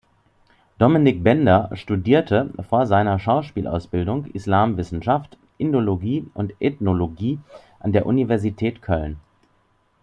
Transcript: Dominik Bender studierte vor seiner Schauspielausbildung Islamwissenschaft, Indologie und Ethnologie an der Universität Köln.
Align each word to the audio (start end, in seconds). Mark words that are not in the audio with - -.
Dominik 0.79 1.23
Bender 1.23 1.69
studierte 1.75 2.51
vor 2.67 2.87
seiner 2.87 3.19
Schauspielausbildung 3.19 4.25
Islamwissenschaft, 4.33 5.37
Indologie 5.59 6.27
und 6.33 6.53
Ethnologie 6.59 7.37
an 7.79 7.91
der 7.93 8.07
Universität 8.07 8.81
Köln. 8.81 9.19